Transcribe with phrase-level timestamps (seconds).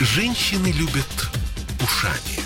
[0.00, 1.28] Женщины любят
[1.82, 2.38] ушами.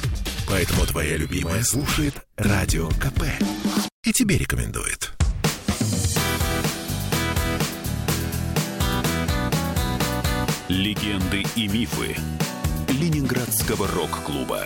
[0.48, 3.24] Поэтому твоя любимая слушает Радио КП.
[4.04, 5.12] И тебе рекомендует.
[10.68, 12.16] Легенды и мифы
[12.88, 14.64] Ленинградского рок-клуба.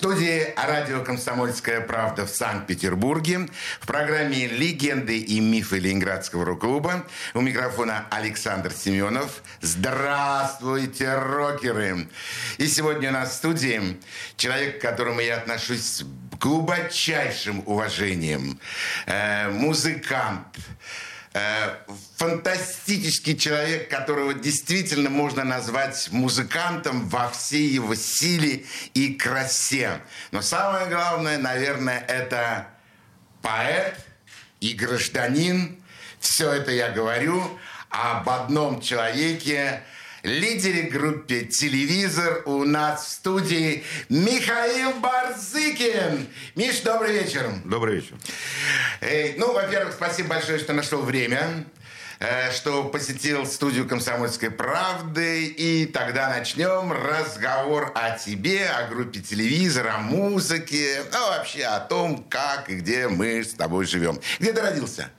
[0.00, 3.48] Студии радио «Комсомольская правда» в Санкт-Петербурге.
[3.82, 7.04] В программе «Легенды и мифы Ленинградского рок-клуба».
[7.34, 9.42] У микрофона Александр Семенов.
[9.60, 12.08] Здравствуйте, рокеры!
[12.56, 14.00] И сегодня у нас в студии
[14.38, 16.04] человек, к которому я отношусь с
[16.40, 18.58] глубочайшим уважением.
[19.04, 21.09] Э, музыкант, Э,
[22.16, 30.00] фантастический человек, которого действительно можно назвать музыкантом во всей его силе и красе.
[30.32, 32.66] Но самое главное, наверное, это
[33.42, 33.96] поэт
[34.60, 35.80] и гражданин.
[36.18, 37.42] Все это я говорю
[37.90, 39.82] об одном человеке,
[40.22, 46.28] лидере группе «Телевизор» у нас в студии Михаил Барзыкин.
[46.54, 47.50] Миш, добрый вечер.
[47.64, 48.16] Добрый вечер.
[49.00, 51.64] Эй, ну, во-первых, спасибо большое, что нашел время
[52.18, 55.46] э, что посетил студию «Комсомольской правды».
[55.46, 62.24] И тогда начнем разговор о тебе, о группе «Телевизор», о музыке, ну, вообще о том,
[62.24, 64.20] как и где мы с тобой живем.
[64.38, 65.10] Где ты родился?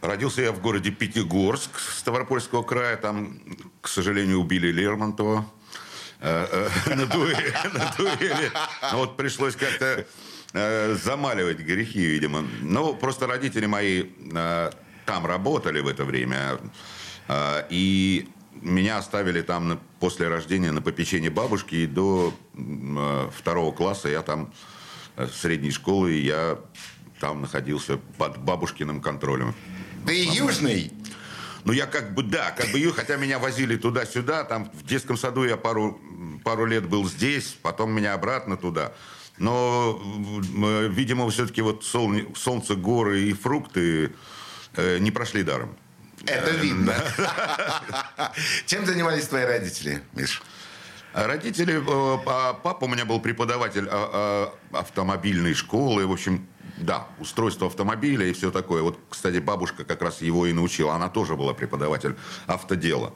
[0.00, 2.96] Родился я в городе Пятигорск Ставропольского края.
[2.96, 3.40] Там,
[3.80, 5.44] к сожалению, убили Лермонтова
[6.20, 8.52] э, э, на дуэли.
[8.92, 10.06] Вот пришлось как-то
[10.52, 12.44] э, замаливать грехи, видимо.
[12.60, 14.04] Ну, просто родители мои
[15.04, 16.58] там работали в это время.
[17.70, 21.74] И меня оставили там после рождения на попечении бабушки.
[21.74, 22.32] И до
[23.36, 24.52] второго класса я там
[25.32, 26.58] средней школы, я
[27.18, 29.54] там находился под бабушкиным контролем.
[30.06, 30.92] Ты южный?
[31.64, 35.44] Ну, я как бы, да, как бы, хотя меня возили туда-сюда, там в детском саду
[35.44, 36.00] я пару,
[36.44, 38.92] пару лет был здесь, потом меня обратно туда.
[39.38, 40.00] Но,
[40.88, 44.12] видимо, все-таки вот солнце, горы и фрукты
[44.74, 45.76] э, не прошли даром.
[46.26, 46.94] Это видно.
[48.66, 50.42] Чем занимались твои родители, Миш?
[51.12, 56.46] Родители, э, папа у меня был преподаватель а, а, автомобильной школы, в общем,
[56.80, 58.82] да, устройство автомобиля и все такое.
[58.82, 60.94] Вот, кстати, бабушка как раз его и научила.
[60.94, 62.16] Она тоже была преподаватель
[62.46, 63.12] автодела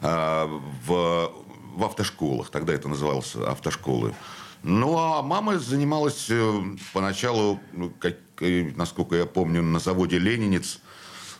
[0.00, 0.46] а,
[0.86, 1.32] в,
[1.76, 2.50] в автошколах.
[2.50, 4.14] Тогда это называлось автошколы.
[4.62, 10.80] Ну, а мама занималась э, поначалу, ну, как, насколько я помню, на заводе «Ленинец».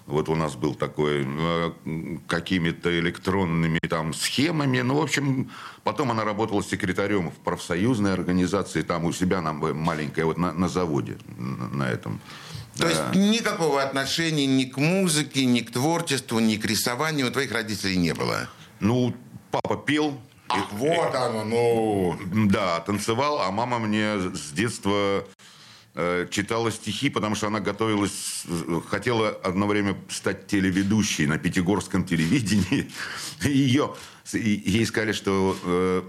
[0.08, 1.70] Вот у нас был такой, э,
[2.26, 4.80] какими-то электронными там схемами.
[4.80, 5.50] Ну, в общем,
[5.84, 10.68] потом она работала секретарем в профсоюзной организации, там у себя нам маленькая, вот на, на
[10.68, 12.20] заводе на, этом.
[12.76, 12.88] То да.
[12.88, 17.98] есть никакого отношения ни к музыке, ни к творчеству, ни к рисованию у твоих родителей
[17.98, 18.48] не было?
[18.80, 19.14] Ну,
[19.50, 20.18] папа пел.
[20.50, 22.18] Ах, вот оно, ну...
[22.46, 25.22] Да, танцевал, а мама мне с детства Э,
[26.30, 32.90] читала стихи, потому что она готовилась, э, хотела одно время стать телеведущей на пятигорском телевидении.
[33.42, 33.94] Ее,
[34.32, 36.02] ей сказали, что э,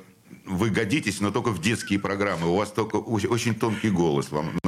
[0.45, 2.47] вы годитесь, но только в детские программы.
[2.47, 4.31] У вас только очень тонкий голос.
[4.31, 4.59] Вам.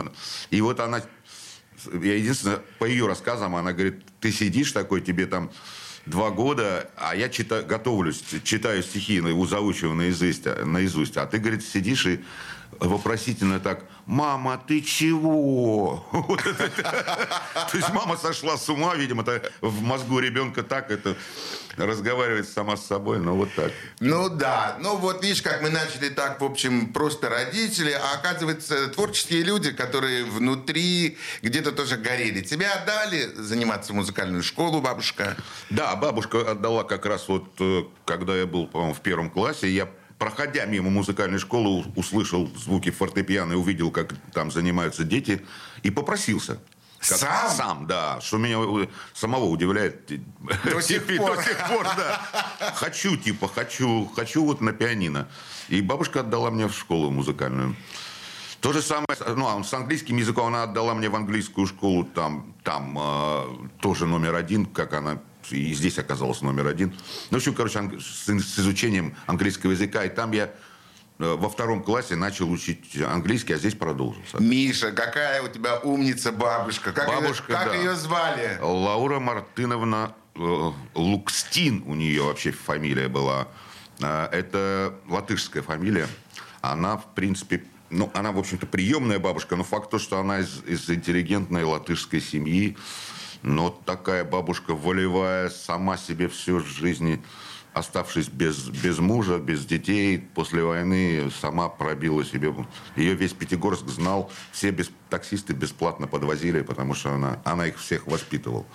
[0.49, 1.03] И вот она,
[1.93, 5.51] я единственное, по ее рассказам, она говорит, ты сидишь такой, тебе там
[6.05, 12.05] два года, а я читаю, готовлюсь, читаю стихи, заучиваю наизусть, наизусть, а ты, говорит, сидишь
[12.05, 12.21] и
[12.79, 16.05] вопросительно так, мама, ты чего?
[17.71, 19.25] То есть мама сошла с ума, видимо,
[19.61, 21.15] в мозгу ребенка так это
[21.77, 23.71] разговаривать сама с собой, ну вот так.
[23.99, 28.87] Ну да, ну вот видишь, как мы начали так, в общем, просто родители, а оказывается
[28.89, 32.41] творческие люди, которые внутри где-то тоже горели.
[32.41, 35.37] Тебя отдали заниматься в музыкальную школу, бабушка?
[35.69, 39.89] Да, бабушка отдала как раз вот, э, когда я был, по-моему, в первом классе, я
[40.21, 45.43] проходя мимо музыкальной школы, услышал звуки фортепиано и увидел, как там занимаются дети,
[45.81, 46.59] и попросился.
[46.99, 47.49] Как сам?
[47.49, 48.21] Сам, да.
[48.21, 50.11] Что меня самого удивляет.
[50.63, 51.37] До сих пор.
[51.37, 52.21] До сих пор, да.
[52.75, 55.27] Хочу, типа, хочу, хочу вот на пианино.
[55.69, 57.75] И бабушка отдала мне в школу музыкальную.
[58.59, 62.53] То же самое, ну, а с английским языком она отдала мне в английскую школу, там,
[62.63, 63.43] там э,
[63.79, 66.89] тоже номер один, как она и здесь оказался номер один.
[67.29, 70.03] Ну, в общем, короче, с, с изучением английского языка.
[70.05, 70.45] И там я
[71.19, 74.41] э, во втором классе начал учить английский, а здесь продолжился.
[74.41, 76.91] Миша, какая у тебя умница бабушка.
[76.91, 77.75] Как, бабушка, ее, как да.
[77.75, 78.57] ее звали?
[78.61, 83.47] Лаура Мартыновна э, Лукстин у нее вообще фамилия была.
[83.99, 86.07] Э, это латышская фамилия.
[86.61, 90.63] Она, в принципе, ну, она, в общем-то, приемная бабушка, но факт то, что она из,
[90.65, 92.77] из интеллигентной латышской семьи,
[93.41, 97.21] Но такая бабушка волевая, сама себе всю жизнь
[97.73, 102.53] оставшись без, без мужа, без детей, после войны сама пробила себе.
[102.95, 108.07] Ее весь Пятигорск знал, все без, таксисты бесплатно подвозили, потому что она, она их всех
[108.07, 108.65] воспитывала.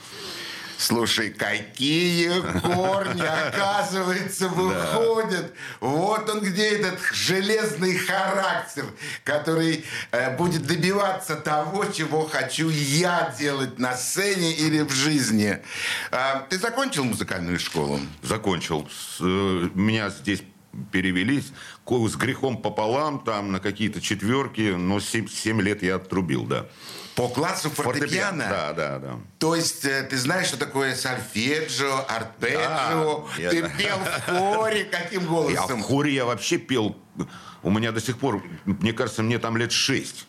[0.78, 5.55] Слушай, какие корни, оказывается, выходят.
[5.81, 8.84] Вот он где этот железный характер,
[9.25, 15.58] который э, будет добиваться того, чего хочу я делать на сцене или в жизни.
[16.11, 18.00] А, ты закончил музыкальную школу?
[18.22, 18.88] Закончил.
[19.20, 20.43] Э, меня здесь
[20.93, 21.52] перевелись
[21.87, 26.67] с грехом пополам, там на какие-то четверки, но 7, 7 лет я отрубил, да.
[27.17, 28.46] По классу фортепиано?
[28.50, 29.19] Да, да, да.
[29.38, 33.26] То есть э, ты знаешь, что такое сольфеджио, арпеджио?
[33.38, 33.69] Да, ты я...
[33.78, 34.84] пел в хоре?
[34.84, 35.78] Каким голосом?
[35.78, 36.94] Я в хоре я вообще пел.
[37.62, 40.26] У меня до сих пор, мне кажется, мне там лет шесть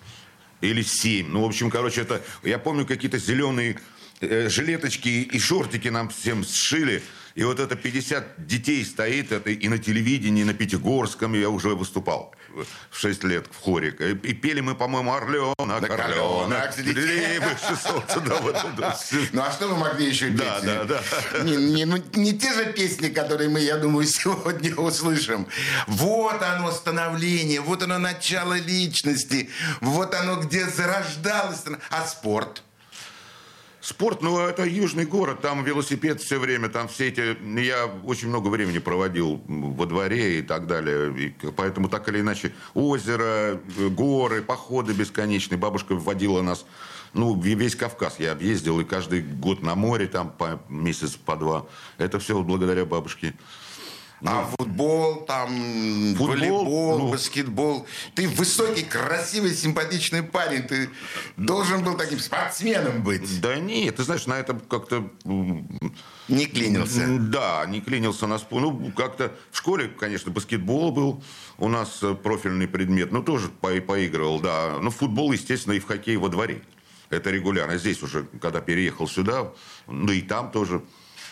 [0.62, 1.28] или семь.
[1.28, 2.22] Ну, в общем, короче, это...
[2.42, 3.78] Я помню какие-то зеленые
[4.22, 7.04] э, жилеточки и шортики нам всем сшили.
[7.38, 11.76] И вот это 50 детей стоит, это и на телевидении, и на Пятигорском я уже
[11.76, 12.34] выступал
[12.90, 13.90] в 6 лет в хоре.
[14.24, 16.50] И пели мы, по-моему, «Орленок, орленок».
[19.34, 20.40] Ну, а что мы могли еще петь?
[20.40, 21.04] Да, да, да.
[21.44, 25.48] Не, ну, не те же песни, которые мы, я думаю, сегодня услышим.
[25.86, 31.66] Вот оно становление, вот оно начало личности, вот оно, где зарождалось.
[31.92, 32.64] А спорт–
[33.88, 37.38] Спорт, ну, это южный город, там велосипед все время, там все эти...
[37.58, 42.52] Я очень много времени проводил во дворе и так далее, и поэтому так или иначе
[42.74, 43.62] озеро,
[43.92, 45.58] горы, походы бесконечные.
[45.58, 46.66] Бабушка вводила нас,
[47.14, 51.66] ну, весь Кавказ я объездил, и каждый год на море, там по месяц, по два.
[51.98, 53.36] Это все благодаря бабушке.
[54.26, 55.50] А футбол, там,
[56.16, 57.86] футбол, волейбол, ну, баскетбол.
[58.16, 60.64] Ты высокий, красивый, симпатичный парень.
[60.64, 60.90] Ты
[61.38, 63.40] должен был таким спортсменом быть.
[63.42, 65.08] Да нет, ты знаешь, на это как-то...
[65.24, 67.06] Не клинился.
[67.20, 68.64] Да, не клинился на спорт.
[68.64, 71.24] Ну, как-то в школе, конечно, баскетбол был
[71.58, 73.12] у нас э, профильный предмет.
[73.12, 74.78] Ну, тоже по поигрывал, да.
[74.82, 76.62] Ну, футбол, естественно, и в хоккей во дворе.
[77.10, 77.78] Это регулярно.
[77.78, 79.54] Здесь уже, когда переехал сюда,
[79.88, 80.82] ну и там тоже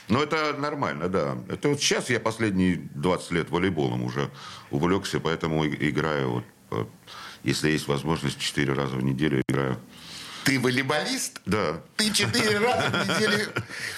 [0.08, 1.38] ну, это нормально, да.
[1.50, 4.30] Это вот сейчас я последние 20 лет волейболом уже
[4.72, 6.90] увлекся, поэтому играю, вот,
[7.44, 9.80] если есть возможность, 4 раза в неделю играю.
[10.46, 11.42] Ты волейболист?
[11.48, 11.82] Да.
[11.96, 13.48] Ты четыре раза в неделю?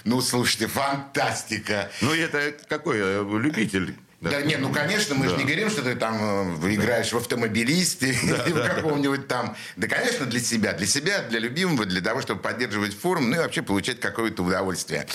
[0.05, 1.91] Ну, слушайте, фантастика.
[2.01, 2.99] Ну, это какой?
[2.99, 3.97] Я любитель.
[4.19, 5.31] Да, да нет, ну конечно, мы да.
[5.31, 9.27] же не говорим, что ты там э, играешь в автомобилисте да, или да, в каком-нибудь
[9.27, 9.55] там.
[9.75, 13.39] Да, конечно, для себя, для себя, для любимого, для того, чтобы поддерживать форму, ну и
[13.39, 15.05] вообще получать какое-то удовольствие.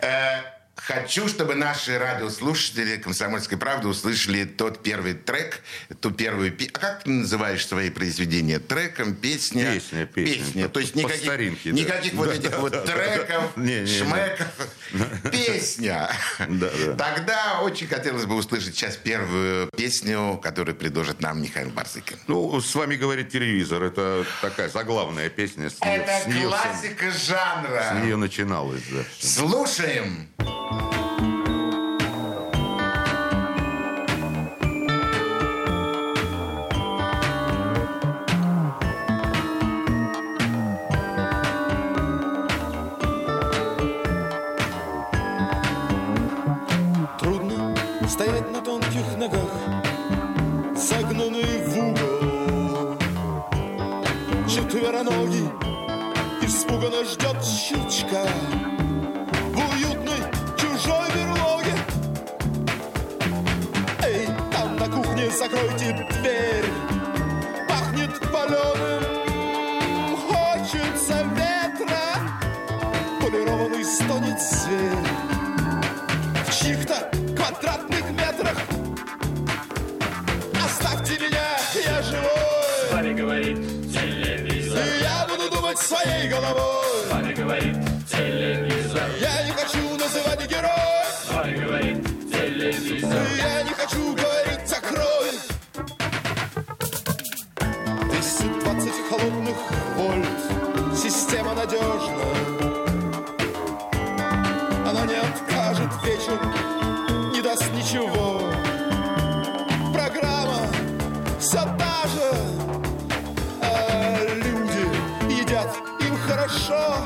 [0.00, 5.62] Э, Хочу, чтобы наши радиослушатели «Комсомольской правды» услышали тот первый трек,
[6.00, 6.54] ту первую...
[6.74, 8.58] А как ты называешь свои произведения?
[8.58, 9.72] Треком, песня?
[9.72, 10.44] Песня, песня.
[10.44, 10.68] песня.
[10.68, 12.18] То есть никаких, старинке, никаких да.
[12.18, 14.46] вот этих да, вот да, треков, да, не, не, шмеков.
[14.92, 15.30] Не.
[15.30, 16.10] Песня.
[16.38, 16.94] Да, да.
[16.94, 22.18] Тогда очень хотелось бы услышать сейчас первую песню, которую предложит нам Михаил Барзыкин.
[22.28, 23.82] Ну, с вами говорит телевизор.
[23.82, 25.70] Это такая заглавная песня.
[25.70, 27.92] С нее, Это с классика жанра.
[27.92, 29.02] С нее начиналось, да.
[29.18, 30.28] Слушаем.
[30.68, 31.05] Bye.
[116.26, 116.96] Хорошо.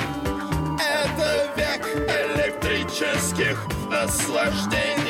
[0.79, 1.87] Это век
[2.35, 5.10] электрических наслаждений.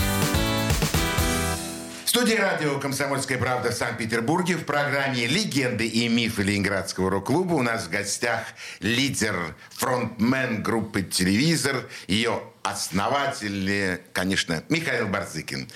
[2.11, 7.85] Студии радио «Комсомольская правда» в Санкт-Петербурге в программе «Легенды и мифы Ленинградского рок-клуба» у нас
[7.85, 8.47] в гостях
[8.81, 15.69] лидер, фронтмен группы «Телевизор», ее основатель, конечно, Михаил Барзыкин.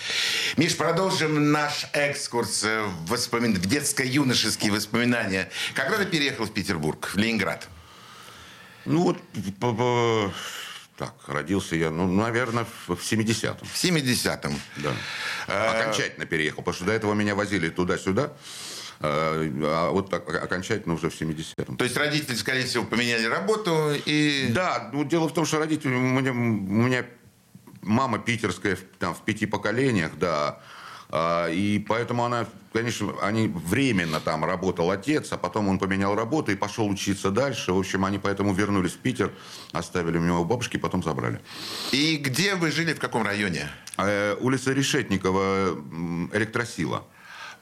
[0.57, 3.53] Миш, продолжим наш экскурс в, воспомин...
[3.53, 5.49] в детско-юношеские воспоминания.
[5.73, 7.65] Когда ты переехал в Петербург, в Ленинград?
[8.83, 9.21] Ну вот,
[10.97, 13.57] так, родился я, ну, наверное, в 70-м.
[13.67, 14.53] В 70-м.
[14.77, 15.81] Да.
[15.81, 18.33] Окончательно переехал, потому что до этого меня возили туда-сюда.
[19.01, 21.75] э, А вот так окончательно уже в 70-м.
[21.77, 24.47] То есть родители, скорее всего, поменяли работу и...
[24.51, 27.05] Да, ну дело в том, что родители, у меня, у меня
[27.81, 30.61] мама питерская там, в пяти поколениях, да.
[31.09, 36.51] А, И поэтому она, конечно, они временно там работал отец, а потом он поменял работу
[36.51, 37.71] и пошел учиться дальше.
[37.73, 39.31] В общем, они поэтому вернулись в Питер,
[39.71, 41.39] оставили у него у бабушки, потом забрали.
[41.91, 43.69] И где вы жили, в каком районе?
[43.97, 45.77] Э, Улица Решетникова,
[46.33, 47.03] электросила.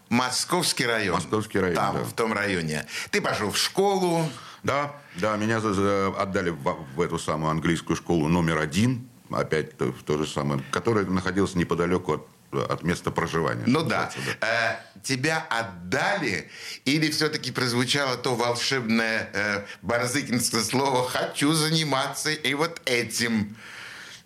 [0.10, 1.16] Московский район.
[1.16, 2.04] Московский район, Там, да.
[2.04, 2.86] в том районе.
[3.10, 4.28] Ты пошел в школу.
[4.62, 10.18] Да, да, меня отдали в, в эту самую английскую школу номер один, опять в то
[10.18, 12.28] же самое, которая находилась неподалеку от,
[12.62, 13.64] от места проживания.
[13.66, 14.12] Ну да.
[14.16, 16.50] называется, Э, тебя отдали
[16.86, 23.56] или все-таки прозвучало то волшебное э, барзыкинское слово «хочу заниматься и вот этим».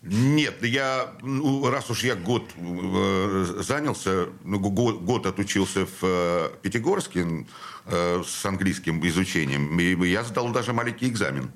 [0.03, 6.49] Нет, я, ну, раз уж я год э, занялся, ну, год, год отучился в э,
[6.61, 7.45] Пятигорске
[7.85, 11.51] э, с английским изучением, и я сдал даже маленький экзамен.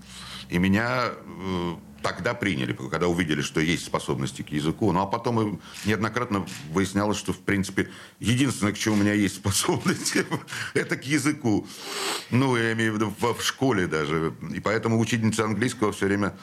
[0.50, 1.12] И меня
[2.02, 4.92] тогда приняли, когда увидели, что есть способности к языку.
[4.92, 7.90] Ну, а потом неоднократно выяснялось, что, в принципе,
[8.20, 10.18] единственное, к чему у меня есть способность,
[10.74, 11.68] это к языку.
[12.30, 14.34] Ну, я имею в виду в, школе даже.
[14.54, 16.36] И поэтому учительница английского все время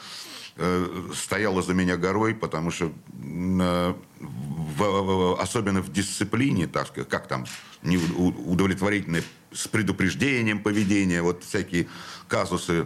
[0.55, 7.27] э, стояла за меня горой, потому что э, в- особенно в дисциплине, так сказать, как
[7.27, 7.45] там,
[7.83, 11.87] удовлетворительное с предупреждением поведения, вот всякие
[12.27, 12.85] казусы,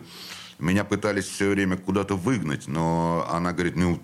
[0.60, 4.02] меня пытались все время куда-то выгнать, но она говорит, ну,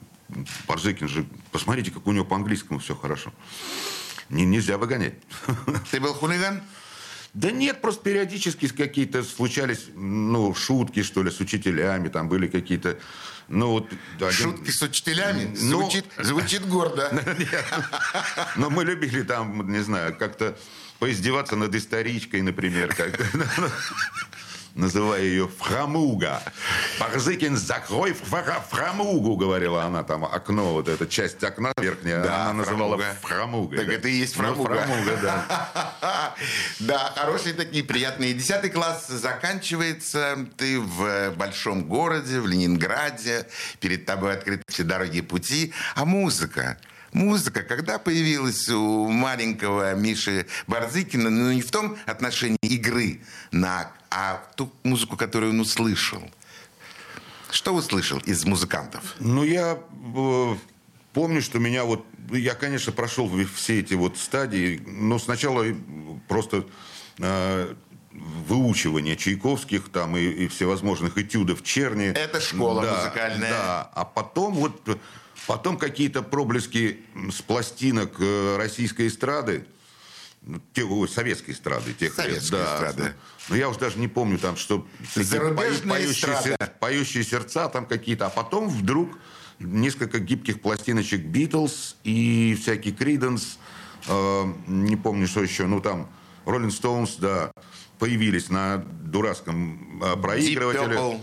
[0.67, 3.33] Барзыкин же, посмотрите, как у него по-английскому все хорошо.
[4.29, 5.15] Не- нельзя выгонять.
[5.91, 6.61] Ты был хулиган?
[7.33, 12.97] Да нет, просто периодически какие-то случались, ну, шутки, что ли, с учителями, там были какие-то,
[13.47, 13.87] ну, вот...
[14.17, 15.55] один- Шутки с учителями?
[15.59, 17.11] Ну- Звучит, звучит гордо.
[18.55, 20.57] Но мы любили там, не знаю, как-то
[20.99, 23.19] поиздеваться над историчкой, например, как
[24.79, 26.41] называя ее Фрамуга.
[26.99, 32.53] Барзыкин, закрой фра- Фрамугу, говорила она там, окно, вот эта часть окна верхняя, Да, она
[32.53, 33.77] называла Фрамуга.
[33.77, 33.93] Так да.
[33.93, 34.75] это и есть Ну, Фрамуга.
[34.75, 36.35] Фрамуга, да.
[36.79, 38.33] Да, хорошие такие приятные.
[38.33, 40.37] Десятый класс заканчивается.
[40.57, 43.45] Ты в э, большом городе, в Ленинграде.
[43.81, 45.73] Перед тобой открыты все дороги и пути.
[45.95, 46.77] А музыка?
[47.13, 54.43] Музыка, когда появилась у маленького Миши Барзыкина, ну не в том отношении игры, на, а
[54.55, 56.21] ту музыку, которую он услышал.
[57.51, 59.15] Что услышал из музыкантов?
[59.19, 59.79] Ну, я
[60.15, 60.55] э,
[61.13, 62.05] помню, что меня вот...
[62.31, 65.65] Я, конечно, прошел все эти вот стадии, но сначала
[66.27, 66.67] просто
[67.17, 67.73] э,
[68.47, 72.07] выучивание Чайковских там и, и всевозможных этюдов Черни.
[72.07, 73.51] Это школа музыкальная.
[73.51, 74.87] Да, а потом вот...
[74.87, 74.95] э,
[75.47, 76.99] Потом какие-то проблески
[77.31, 79.65] с пластинок э, российской эстрады,
[80.43, 81.93] ну, те- ой, советской эстрады.
[81.93, 82.75] Тех лет, Советской да.
[82.75, 83.15] эстрады.
[83.47, 84.85] Но я уже даже не помню там, что...
[85.15, 89.17] пою- поющие сер- поющие сердца там какие-то, а потом вдруг
[89.59, 93.57] несколько гибких пластиночек Битлз и всякий Криденс,
[94.67, 96.09] не помню, что еще, ну там
[96.45, 97.51] Роллинг Стоунс, да,
[97.99, 101.19] появились на дурацком э, проигрывателе.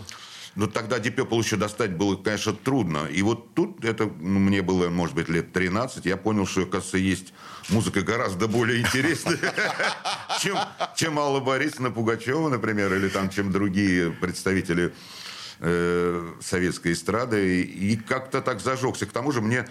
[0.55, 3.05] Но тогда Deep Purple еще достать было, конечно, трудно.
[3.11, 6.03] И вот тут это ну, мне было, может быть, лет 13.
[6.05, 7.31] Я понял, что, оказывается, есть
[7.69, 9.37] музыка гораздо более интересная,
[10.41, 10.57] чем,
[10.95, 14.95] чем Алла Борисовна Пугачева, например, или там, чем другие представители
[15.59, 17.61] э, советской эстрады.
[17.61, 19.05] И как-то так зажегся.
[19.05, 19.67] К тому же мне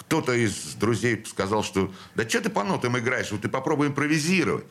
[0.00, 4.66] кто-то из друзей сказал, что да что ты по нотам играешь, вот ты попробуй импровизировать.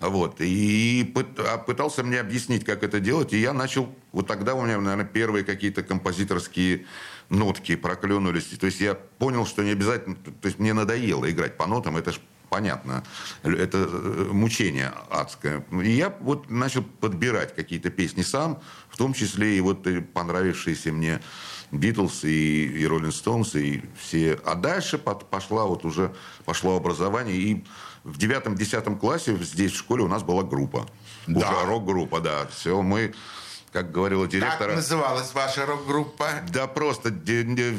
[0.00, 0.36] Вот.
[0.40, 3.32] И а пытался мне объяснить, как это делать.
[3.32, 3.94] И я начал...
[4.12, 6.86] Вот тогда у меня, наверное, первые какие-то композиторские
[7.28, 8.46] нотки проклюнулись.
[8.58, 10.16] То есть я понял, что не обязательно...
[10.16, 11.98] То есть мне надоело играть по нотам.
[11.98, 13.02] Это ж понятно.
[13.42, 15.64] Это э, мучение адское.
[15.82, 20.92] И я вот начал подбирать какие-то песни сам, в том числе и вот э, понравившиеся
[20.92, 21.20] мне
[21.70, 24.38] Битлз и, Роллинг Стоунс, и все.
[24.44, 26.12] А дальше под- пошла вот уже
[26.44, 27.36] пошло образование.
[27.36, 27.64] И
[28.04, 30.86] в девятом-десятом классе здесь в школе у нас была группа.
[31.26, 31.38] Да.
[31.50, 32.46] Уже рок-группа, да.
[32.48, 33.14] Все, мы,
[33.72, 34.74] как говорила Как директора...
[34.74, 36.28] называлась ваша рок-группа?
[36.52, 37.74] Да просто де- де-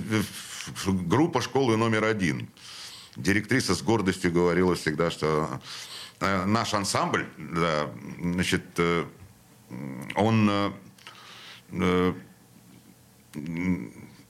[0.86, 2.48] группа школы номер один.
[3.16, 5.62] Директриса с гордостью говорила всегда, что
[6.20, 7.90] э, наш ансамбль, да,
[8.20, 9.06] значит, э,
[10.16, 10.74] он
[11.72, 12.14] э,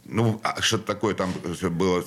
[0.05, 1.33] ну, а что-то такое там
[1.71, 2.03] было.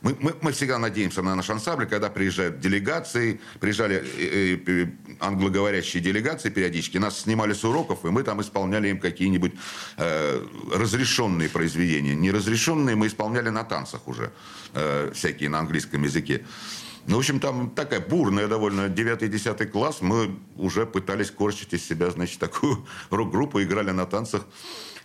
[0.00, 4.02] Мы, мы, мы всегда надеемся на наш ансамбль, когда приезжают делегации, приезжали
[5.20, 9.52] англоговорящие делегации периодически, нас снимали с уроков, и мы там исполняли им какие-нибудь
[9.96, 12.14] э, разрешенные произведения.
[12.14, 14.32] Неразрешенные мы исполняли на танцах уже,
[14.74, 16.44] э, всякие на английском языке.
[17.06, 20.00] Ну, в общем, там такая бурная довольно 9-10 класс.
[20.00, 24.46] Мы уже пытались корчить из себя, значит, такую рок-группу, играли на танцах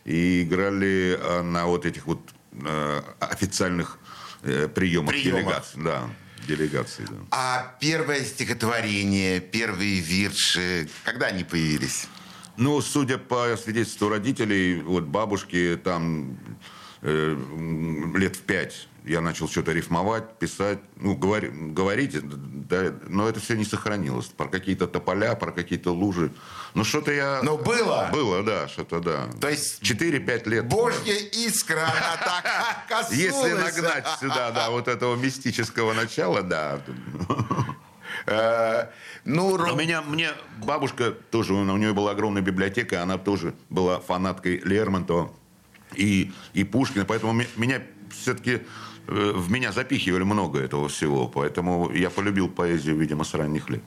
[0.05, 2.19] и играли э, на вот этих вот
[2.53, 3.99] э, официальных
[4.43, 5.41] э, приемах, Приемах.
[5.41, 5.81] делегаций.
[5.83, 6.09] Да,
[6.49, 7.15] делегаций, да.
[7.31, 12.07] А первое стихотворение, первые вирши, когда они появились?
[12.57, 16.37] Ну, судя по свидетельству родителей, вот бабушки там
[17.01, 17.37] э,
[18.15, 22.15] лет в пять я начал что-то рифмовать, писать, ну, говори- говорить,
[22.69, 24.27] да, но это все не сохранилось.
[24.27, 26.31] Про какие-то тополя, про какие-то лужи.
[26.75, 27.39] Ну, что-то я...
[27.43, 28.09] Но было?
[28.13, 29.27] Было, да, что-то, да.
[29.41, 30.65] То есть 4-5 лет.
[30.67, 33.17] Божья искра, она так коснулась.
[33.19, 36.79] Если нагнать сюда, да, вот этого мистического начала, да.
[38.25, 38.87] Э,
[39.25, 40.29] Ну, рок- меня, мне
[40.63, 45.31] бабушка тоже, у нее была огромная библиотека, она тоже была фанаткой Лермонтова
[45.95, 48.61] и, и Пушкина, поэтому ме- меня все-таки
[49.09, 53.83] в меня запихивали много этого всего, поэтому я полюбил поэзию, видимо, с ранних лет.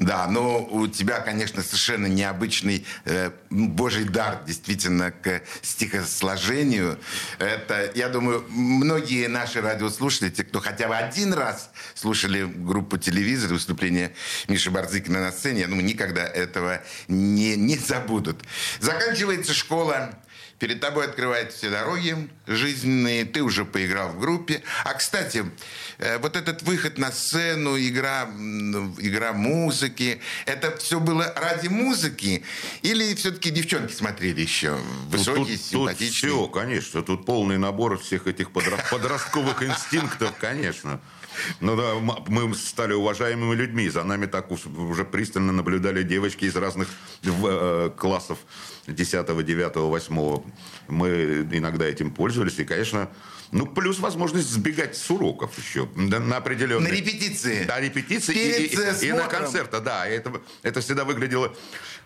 [0.00, 6.98] Да, но у тебя, конечно, совершенно необычный э, божий дар, действительно, к стихосложению.
[7.38, 13.52] Это, я думаю, многие наши радиослушатели, те, кто хотя бы один раз слушали группу телевизора,
[13.52, 14.14] выступление
[14.48, 18.42] Миши Барзыкина на сцене, я думаю, никогда этого не, не забудут.
[18.80, 20.14] Заканчивается школа.
[20.60, 24.62] Перед тобой открываются все дороги жизненные, ты уже поиграл в группе.
[24.84, 25.50] А, кстати,
[25.96, 28.24] э, вот этот выход на сцену, игра,
[28.98, 32.44] игра музыки, это все было ради музыки?
[32.82, 34.76] Или все-таки девчонки смотрели еще?
[35.06, 36.30] Высокие, симпатичные?
[36.32, 38.50] все, конечно, тут полный набор всех этих
[38.90, 41.00] подростковых инстинктов, конечно.
[41.60, 41.94] Ну да,
[42.28, 43.88] мы стали уважаемыми людьми.
[43.88, 46.88] За нами так уж уже пристально наблюдали девочки из разных
[47.22, 48.38] э, классов
[48.86, 50.42] 10, 9, 8.
[50.88, 52.58] Мы иногда этим пользовались.
[52.58, 53.08] И, конечно,
[53.52, 56.92] ну, плюс возможность сбегать с уроков еще да, на определенные...
[56.92, 57.64] На репетиции.
[57.64, 59.40] Да, репетиции Перед, и, э, и, и на смотром.
[59.42, 59.82] концерт.
[59.82, 61.54] Да, и это, это всегда выглядело...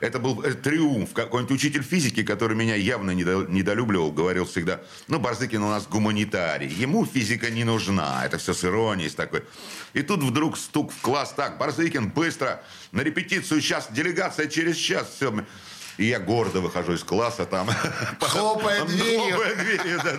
[0.00, 1.12] Это был э, триумф.
[1.12, 6.68] Какой-нибудь учитель физики, который меня явно недо- недолюбливал, говорил всегда, ну, Барзыкин у нас гуманитарий,
[6.68, 8.24] ему физика не нужна.
[8.24, 9.44] Это все с иронией с такой.
[9.92, 11.34] И тут вдруг стук в класс.
[11.36, 15.12] Так, Барзыкин, быстро, на репетицию сейчас, делегация через час.
[15.14, 15.44] Все.
[15.96, 17.68] И я гордо выхожу из класса там.
[18.20, 19.20] Хлопая дверью.
[19.34, 20.12] Хлопая дверью, да,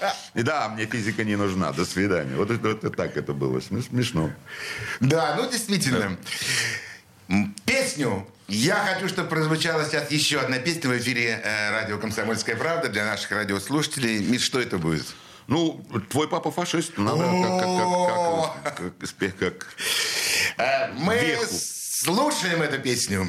[0.00, 0.16] да.
[0.34, 1.72] Да, мне физика не нужна.
[1.72, 2.34] До свидания.
[2.36, 3.58] Вот, это, вот так это было.
[3.58, 4.30] Смеш- Смешно.
[5.00, 6.16] Да, ну действительно.
[7.66, 8.26] Песню.
[8.46, 13.04] Я хочу, чтобы прозвучала сейчас еще одна песня в эфире э, радио «Комсомольская правда» для
[13.04, 14.20] наших радиослушателей.
[14.20, 15.04] Миш, что это будет?
[15.48, 16.96] Ну, твой папа фашист.
[16.96, 17.60] Надо как,
[18.64, 19.66] как, как, как, как, как-
[20.56, 21.44] Э, Мы Веху.
[21.50, 23.28] слушаем эту песню.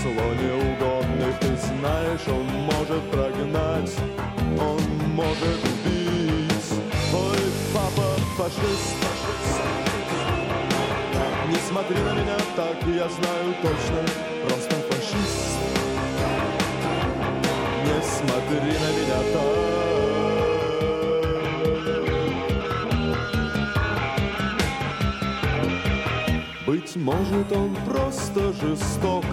[0.00, 1.38] Число неугодных.
[1.40, 3.92] Ты знаешь, он может прогнать,
[4.58, 4.80] он
[5.14, 6.68] может убить.
[7.10, 7.38] Твой
[7.74, 8.96] папа фашист,
[11.48, 14.02] не смотри на меня так, я знаю точно,
[14.48, 15.58] просто фашист.
[17.84, 19.80] Не смотри на меня так.
[26.66, 29.24] Быть может, он просто жесток,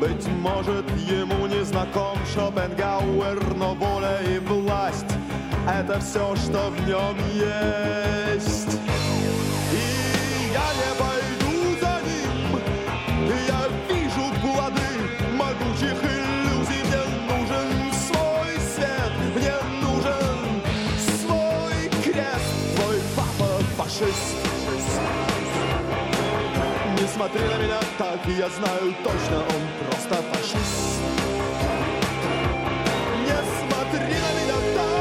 [0.00, 5.06] быть может, ему не знаком Шопенгауэр, но воля и власть—
[5.68, 8.76] это все, что в нем есть.
[9.72, 12.60] И я не пойду за ним,
[13.46, 14.90] я вижу плоды
[15.36, 16.82] могучих иллюзий.
[16.88, 20.38] Мне нужен свой свет, мне нужен
[21.20, 22.52] свой крест.
[22.74, 24.37] Твой папа фашист
[27.18, 31.00] смотри на меня так, я знаю точно, он просто фашист.
[33.26, 34.98] Не смотри на меня так.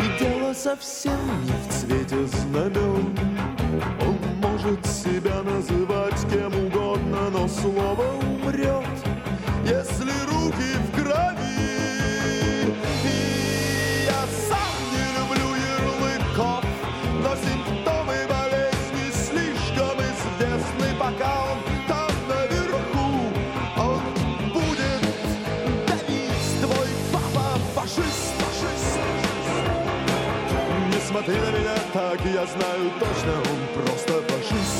[0.00, 3.16] И дело совсем не в цвете знамен.
[4.00, 8.99] Он может себя называть кем угодно, но слово умрет,
[17.30, 23.30] но симптомы болезни слишком известны, пока он там наверху.
[23.76, 24.00] Он
[24.52, 25.02] будет
[25.86, 28.98] давить твой папа фашист, фашист.
[30.92, 34.79] Не смотри на меня так, я знаю точно, он просто фашист.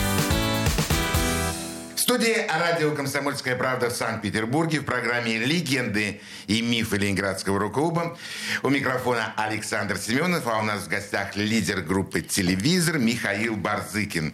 [2.11, 8.17] Студии радио «Комсомольская правда» в Санкт-Петербурге в программе «Легенды и мифы Ленинградского рок-клуба».
[8.63, 14.33] У микрофона Александр Семенов, а у нас в гостях лидер группы «Телевизор» Михаил Барзыкин.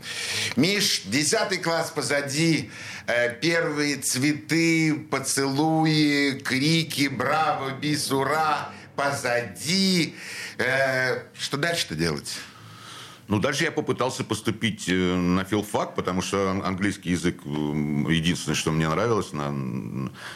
[0.55, 2.71] Миш, десятый класс позади,
[3.05, 7.69] э, первые цветы, поцелуи, крики «Браво!
[7.79, 8.11] Бис!
[8.11, 10.15] Ура!» позади.
[10.57, 12.39] Э, Что дальше-то делать?
[13.27, 18.71] Ну, дальше я попытался поступить э, на филфак, потому что ан- английский язык единственное, что
[18.71, 19.51] мне нравилось на,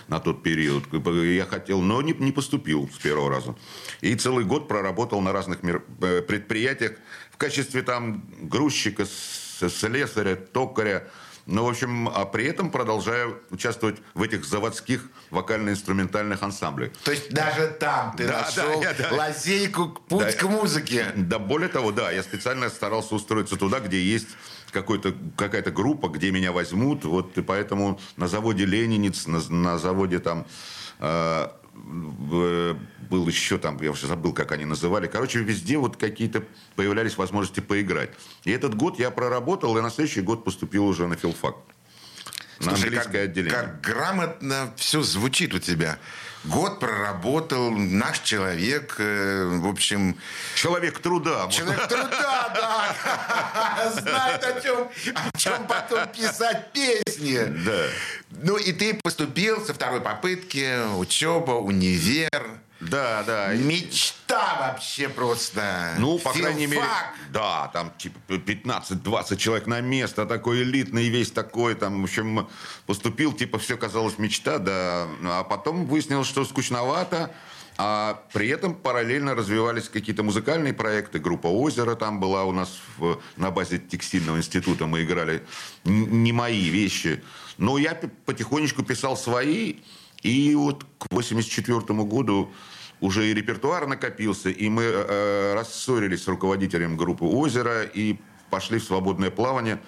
[0.08, 0.84] на тот период.
[1.24, 3.56] Я хотел, но не, не поступил с первого раза.
[4.02, 6.94] И целый год проработал на разных мер- э, предприятиях
[7.32, 11.08] в качестве там грузчика, слесаря, токаря.
[11.52, 16.92] Ну, в общем, а при этом продолжаю участвовать в этих заводских вокально-инструментальных ансамблях.
[17.04, 19.14] То есть даже там ты Да, нашел да, я- да.
[19.16, 20.32] лазейку, путь Да.
[20.32, 21.08] к музыке.
[21.16, 24.28] Да, более того, да, я специально старался устроиться туда, где есть
[24.72, 27.04] какой-то, какая-то группа, где меня возьмут.
[27.04, 30.46] Вот, и поэтому на заводе «Ленинец», на, на заводе там...
[31.00, 35.08] э, был еще там, я уже забыл, как они называли.
[35.08, 36.44] Короче, везде вот какие-то
[36.76, 38.12] появлялись возможности поиграть.
[38.44, 41.56] И этот год я проработал, и на следующий год поступил уже на филфак.
[42.62, 43.60] Слушай, английское как, отделение.
[43.60, 45.98] как грамотно все звучит у тебя.
[46.44, 50.18] Год проработал, наш человек, э, в общем,
[50.56, 51.48] Человек труда.
[51.52, 57.38] человек труда, да, знает о чем, о чем потом писать песни.
[57.64, 57.84] Да.
[58.42, 62.32] Ну и ты поступил со второй попытки, учеба, универ.
[62.82, 63.54] Да, да.
[63.54, 65.96] Мечта вообще просто.
[66.00, 67.14] Ну, по крайней мере, Филфак.
[67.32, 72.48] да, там типа 15-20 человек на место, такой элитный весь такой, там, в общем,
[72.88, 77.32] поступил, типа, все казалось мечта, да, а потом выяснилось, что скучновато,
[77.78, 81.20] а при этом параллельно развивались какие-то музыкальные проекты.
[81.20, 84.88] Группа «Озеро» там была у нас в- на базе текстильного института.
[84.88, 85.44] Мы играли
[85.86, 87.24] не мои вещи.
[87.58, 89.76] Но я потихонечку писал свои.
[90.24, 92.52] И вот к 84 году
[93.00, 98.18] уже и репертуар накопился, и мы э, рассорились с руководителем группы «Озеро» и
[98.52, 99.80] пошли в свободное плавание,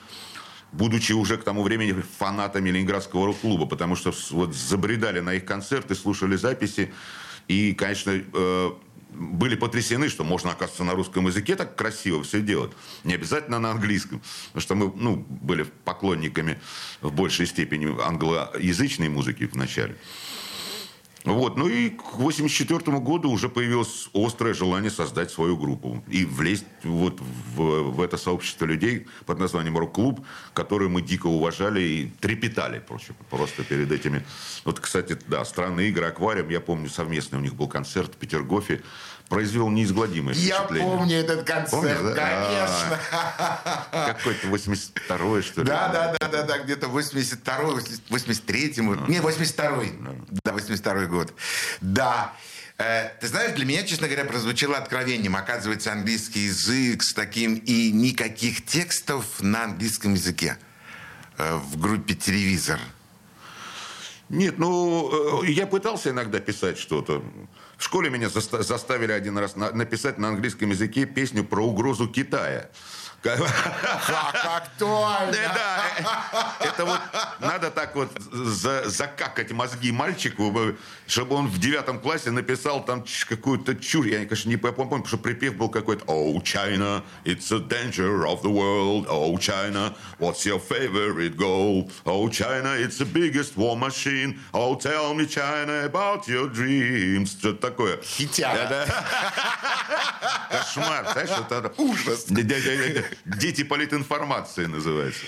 [0.72, 5.94] будучи уже к тому времени фанатами Ленинградского рок-клуба, потому что вот забредали на их концерты,
[5.94, 6.92] слушали записи,
[7.48, 8.72] и, конечно, э,
[9.14, 12.72] были потрясены, что можно, оказывается, на русском языке так красиво все делать.
[13.04, 14.22] Не обязательно на английском.
[14.48, 16.60] Потому что мы ну, были поклонниками
[17.02, 19.98] в большей степени англоязычной музыки вначале.
[21.26, 21.56] Вот.
[21.56, 27.22] Ну и к 1984 году уже появилось острое желание создать свою группу и влезть вот
[27.56, 33.14] в, в это сообщество людей под названием «Рок-клуб», которые мы дико уважали и трепетали просто,
[33.30, 34.26] просто перед этими.
[34.66, 38.82] Вот, кстати, да, «Странные игры», «Аквариум», я помню, совместный у них был концерт в Петергофе.
[39.34, 40.98] Произвел неизгладимое Я впечатление.
[40.98, 43.00] помню этот концерт, Помнишь, да?
[43.90, 44.14] конечно.
[44.14, 45.68] Какой-то 82-й, что ли?
[45.68, 49.94] Да, да, да, да, да, где-то 82-й, 83-й, не, 82-й,
[50.44, 51.34] да, 82-й год.
[51.82, 52.34] Да.
[52.78, 55.36] Э, Ты знаешь, для меня, честно говоря, прозвучало откровением.
[55.36, 60.58] Оказывается, английский язык с таким и никаких текстов на английском языке
[61.38, 62.80] э, в группе «Телевизор».
[64.30, 67.24] Нет, ну, э, я пытался иногда писать что-то.
[67.78, 72.08] В школе меня заста- заставили один раз на- написать на английском языке песню про угрозу
[72.08, 72.70] Китая.
[73.24, 73.40] Как
[74.46, 75.32] актуально.
[75.32, 77.00] Да, это вот
[77.40, 83.06] надо так вот за- закакать мозги мальчику, бы, чтобы он в девятом классе написал там
[83.30, 84.08] какую-то чушь.
[84.08, 88.42] Я, конечно, не помню, потому что припев был какой-то «Oh, China, it's a danger of
[88.42, 89.08] the world.
[89.10, 91.90] Oh, China, what's your favorite goal?
[92.06, 94.38] Oh, China, it's the biggest war machine.
[94.52, 97.32] Oh, tell me, China, about your dreams».
[97.40, 98.02] Что-то такое.
[98.04, 98.86] Хитяра.
[100.52, 102.26] Кошмар, знаешь, это ужас.
[103.26, 105.22] Дети политинформации называется.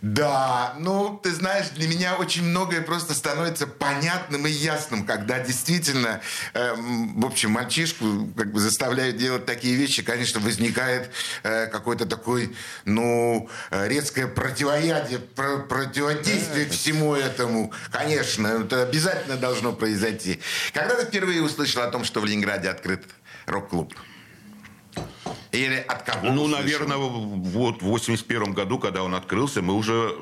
[0.00, 6.20] Да, ну, ты знаешь, для меня очень многое просто становится понятным и ясным, когда действительно,
[6.52, 11.10] эм, в общем, мальчишку как бы заставляют делать такие вещи, конечно, возникает
[11.42, 17.72] э, какой-то такой, ну, э, резкое противоядие, про- противодействие всему этому.
[17.90, 20.38] Конечно, это обязательно должно произойти.
[20.74, 23.04] Когда ты впервые услышал о том, что в Ленинграде открыт
[23.46, 23.94] рок-клуб?
[25.54, 26.30] Или от кого?
[26.32, 30.16] Ну, наверное, вот в 81 году, когда он открылся, мы уже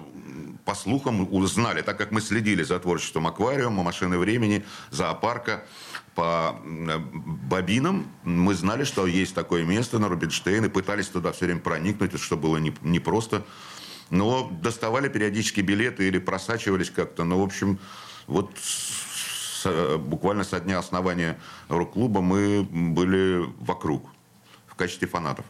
[0.64, 5.64] по слухам узнали, так как мы следили за творчеством аквариума, машины времени, зоопарка,
[6.14, 7.10] по м,
[7.48, 12.20] бобинам, мы знали, что есть такое место на Рубинштейн, и пытались туда все время проникнуть,
[12.20, 13.44] что было не- непросто.
[14.10, 17.24] Но доставали периодически билеты или просачивались как-то.
[17.24, 17.78] Ну, в общем,
[18.26, 24.06] вот с- с- буквально со дня основания рок-клуба мы были вокруг
[24.82, 25.44] качестве фанатов.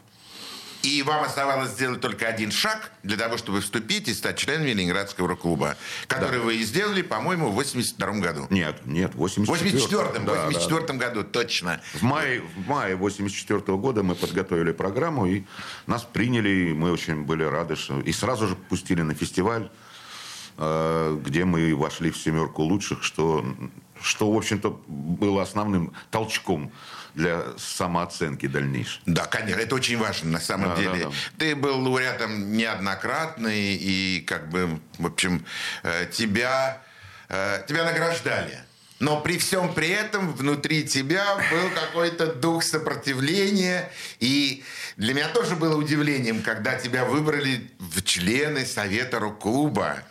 [0.83, 5.29] И вам оставалось сделать только один шаг для того, чтобы вступить и стать членом Ленинградского
[5.29, 8.47] рок-клуба, который вы и сделали, по-моему, в 82 году.
[8.49, 10.45] Нет, нет, в В 84 84-м, Да, да.
[10.47, 11.81] 84 году, точно.
[11.93, 15.43] В мае, в мае 84 года мы подготовили программу, и
[15.87, 18.01] нас приняли, и мы очень были рады, что...
[18.01, 19.71] И сразу же пустили на фестиваль,
[20.57, 23.45] э, где мы вошли в семерку лучших, что,
[24.01, 26.73] что в общем-то, было основным толчком
[27.15, 29.01] для самооценки дальнейшей.
[29.05, 31.03] Да, конечно, это очень важно на самом Да, деле.
[31.05, 31.15] да, да.
[31.37, 35.45] Ты был лауреатом неоднократный, и как бы, в общем,
[35.83, 36.81] э, тебя,
[37.29, 38.59] э, тебя награждали.
[38.99, 43.91] Но при всем при этом внутри тебя был какой-то дух сопротивления.
[44.19, 44.63] И
[44.95, 50.03] для меня тоже было удивлением, когда тебя выбрали в члены Совета рок-клуба.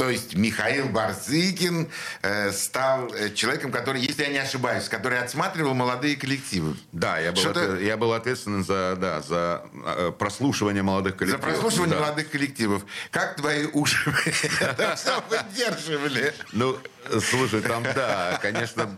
[0.00, 1.90] То есть Михаил Барзыкин
[2.22, 6.74] э, стал э, человеком, который, если я не ошибаюсь, который отсматривал молодые коллективы.
[6.90, 11.44] Да, я был, отве- я был ответственен за, да, за э, прослушивание молодых За коллективов.
[11.44, 12.00] прослушивание Да.
[12.06, 12.86] молодых коллективов.
[13.10, 14.10] Как твои уши
[14.96, 16.32] все выдерживали?
[16.52, 16.78] Ну,
[17.20, 18.96] слушай, там, да, конечно,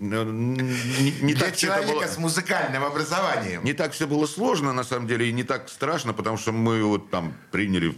[0.00, 2.06] ну, не, не Для так человека было...
[2.08, 3.62] с музыкальным образованием.
[3.62, 6.82] Не так все было сложно, на самом деле, и не так страшно, потому что мы
[6.82, 7.96] вот там приняли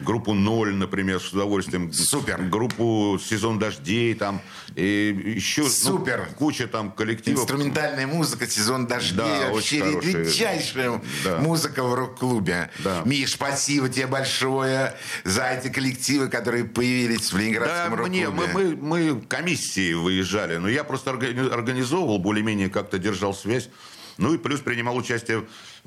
[0.00, 1.92] группу «Ноль», например, с удовольствием.
[1.92, 2.42] Супер.
[2.42, 4.40] Группу «Сезон дождей», там,
[4.74, 6.28] и еще ну, Супер.
[6.36, 7.40] куча там коллективов.
[7.42, 11.38] Инструментальная музыка, сезон дождей, Да, вообще редчайшая Да.
[11.38, 12.70] музыка в рок-клубе.
[12.80, 13.02] Да.
[13.04, 18.52] Миш, спасибо тебе большое за эти коллективы, которые появились в Да, Ленинградском мне, рок-клубе.
[18.54, 23.68] мы, мы, мы комиссии выезжали, но я просто органи- организовывал, более-менее как-то держал связь.
[24.16, 25.44] Ну и плюс принимал участие в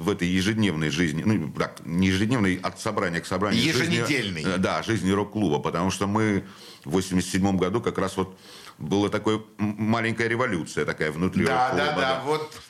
[0.10, 3.62] этой ежедневной жизни, ну так, не ежедневной, от собрания к собранию.
[3.62, 4.44] жизни- Еженедельной.
[4.44, 6.46] э, да, жизни рок-клуба, потому что мы
[6.86, 8.38] в 87 году как раз вот
[8.78, 11.86] была такая маленькая революция такая внутри Да, рок-клуба.
[11.86, 12.62] да, да, вот.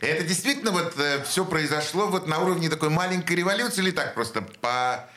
[0.00, 0.94] Это действительно вот
[1.26, 5.08] все произошло вот на уровне такой маленькой революции или так просто по,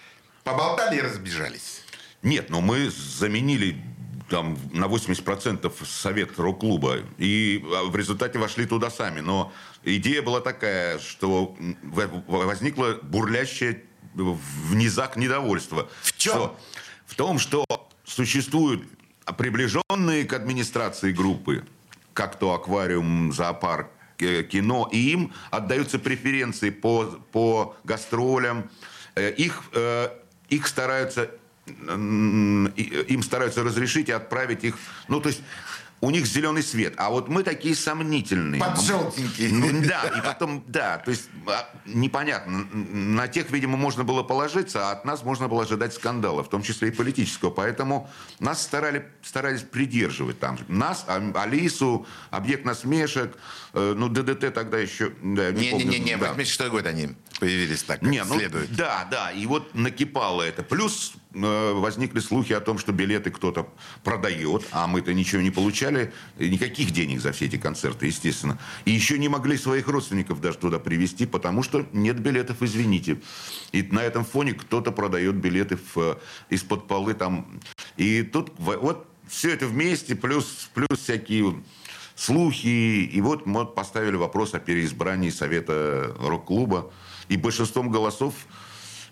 [0.44, 1.82] поболтали и разбежались?
[2.22, 3.82] Нет, но мы заменили
[4.34, 7.02] там на 80% совет рок-клуба.
[7.20, 9.20] И а, в результате вошли туда сами.
[9.20, 11.56] Но идея была такая, что
[12.28, 13.84] возникло бурлящее
[14.16, 15.88] в низах недовольство.
[16.02, 16.34] В чем?
[16.34, 16.60] Что-
[17.06, 17.64] в том, что
[18.06, 18.82] существуют
[19.38, 21.64] приближенные к администрации группы,
[22.14, 28.72] как то аквариум, зоопарк, э, кино, и им отдаются преференции по, по гастролям.
[29.14, 30.10] Э, Их, э,
[30.50, 31.30] их стараются,
[31.66, 35.42] им стараются разрешить и отправить их, ну, то есть
[36.02, 38.60] у них зеленый свет, а вот мы такие сомнительные.
[38.60, 39.54] Поджелтенькие.
[39.54, 42.66] Ну, да, и потом, да, то есть а, непонятно.
[42.74, 46.62] На тех, видимо, можно было положиться, а от нас можно было ожидать скандала, в том
[46.62, 47.52] числе и политического.
[47.52, 48.10] Поэтому
[48.42, 50.60] нас старали, старались придерживать там.
[50.68, 53.40] Нас, а- Алису, объект насмешек, Э,
[53.74, 55.12] ну, ДДТ тогда еще...
[55.22, 56.34] Да, не помню, Не-не-не, да.
[56.34, 57.10] 86 год они
[57.40, 58.76] появились так, Не, ну, следует.
[58.76, 60.62] да, да, и вот накипало это.
[60.62, 63.68] Плюс э, возникли слухи о том, что билеты кто-то
[64.04, 68.60] продает, а мы-то ничего не получали, никаких денег за все эти концерты, естественно.
[68.86, 73.22] И еще не могли своих родственников даже туда привезти, потому что нет билетов, извините.
[73.72, 76.16] И на этом фоне кто-то продает билеты э,
[76.52, 77.60] из-под полы там.
[77.98, 81.56] И тут вот все это вместе, плюс, плюс всякие
[82.16, 83.06] слухи.
[83.06, 86.92] И вот мы поставили вопрос о переизбрании Совета рок-клуба.
[87.30, 88.34] И большинством голосов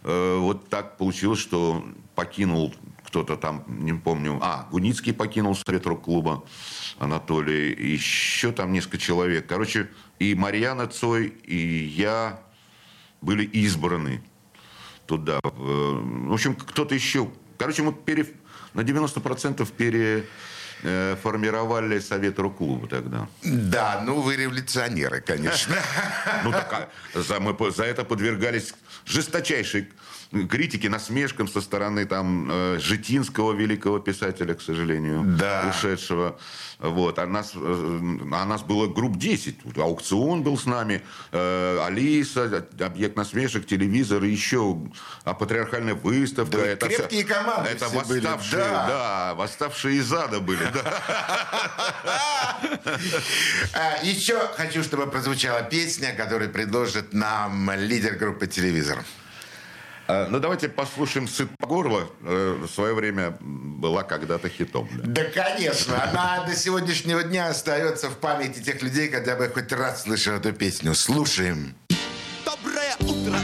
[0.04, 1.86] э, вот так получилось, что
[2.16, 2.74] покинул
[3.12, 6.46] кто-то там, не помню, а, Гуницкий покинул Совет рок-клуба,
[6.98, 9.48] Анатолий, еще там несколько человек.
[9.48, 12.42] Короче, и Марьяна Цой, и я
[13.20, 14.24] были избраны
[15.08, 15.40] туда.
[15.44, 17.30] Э, В общем, кто-то еще.
[17.58, 18.28] Короче, мы пере,
[18.74, 19.70] на 90%
[20.82, 23.28] переформировали Совет рок-клуба тогда.
[23.44, 25.76] Да, ну вы революционеры, конечно.
[26.44, 28.74] Ну, так, а за это подвергались
[29.06, 29.90] жесточайшей
[30.50, 35.66] критике, насмешкам со стороны там э, Житинского великого писателя, к сожалению, Да.
[35.70, 36.38] ушедшего.
[36.80, 37.20] Вот.
[37.20, 38.00] А нас, э,
[38.32, 39.58] а нас было групп 10.
[39.66, 44.78] Вот Аукцион был с нами, э, Алиса, объект насмешек, телевизор, еще
[45.26, 46.58] а патриархальная выставка.
[46.58, 48.88] Да это крепкие команды Это все были, восставшие, да.
[48.88, 50.62] да, восставшие из ада были.
[53.74, 59.04] А, Еще хочу, чтобы прозвучала песня, которую предложит нам лидер группы «Телевизор».
[60.12, 62.10] А, Ну, давайте послушаем «Сыт по горло».
[62.24, 64.90] Э, В свое время была когда-то хитом.
[65.04, 65.24] да.
[65.24, 66.04] Да, конечно.
[66.04, 70.52] Она до сегодняшнего дня остается в памяти тех людей, когда бы хоть раз слышал эту
[70.52, 70.94] песню.
[70.96, 71.76] Слушаем.
[72.46, 73.38] Доброе утро,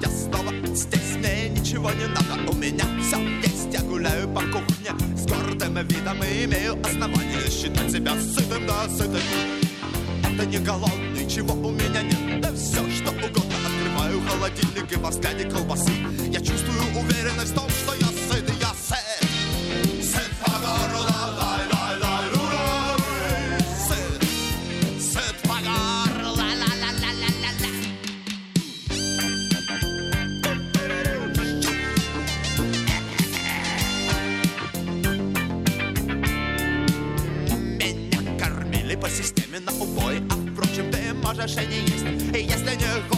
[0.00, 4.92] я снова здесь Мне ничего не надо, у меня все есть Я гуляю по кухне
[5.16, 9.20] с гордым видом И имею основание считать себя сытым да сытым
[10.24, 13.11] Это не голодный, чего у меня нет Да все, что
[14.32, 15.92] угодно Открываю холодильник и во взгляде колбасы.
[16.28, 18.72] Я чувствую уверенность в том, что я сыт и я
[20.02, 22.96] Сыт по горло, лай, лай, лай, рура,
[23.88, 24.22] Сыт,
[25.00, 27.68] сыт по горло, ла-ла-ла-ла-ла-ла
[37.78, 43.11] Меня кормили по системе на убой А впрочем, ты можешь и не есть если не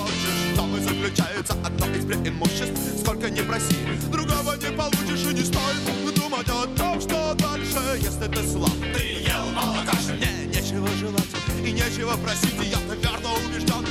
[1.44, 3.00] заключается одно из преимуществ.
[3.00, 3.76] Сколько не проси,
[4.10, 9.22] другого не получишь И не стоит думать о том, что дальше Если ты слаб, ты
[9.26, 11.24] ел мало каши Мне нечего желать
[11.64, 12.54] и нечего просить.
[12.62, 13.86] И я твердо убежден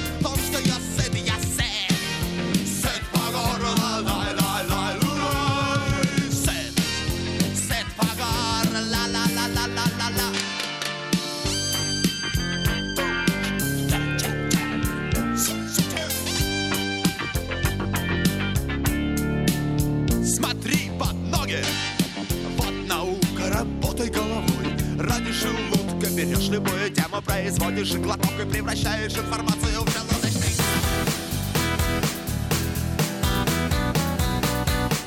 [27.43, 30.55] производишь глоток и превращаешь информацию в желудочный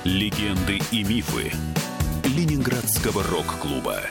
[0.04, 1.50] Легенды и мифы
[2.24, 4.02] Ленинградского рок-клуба.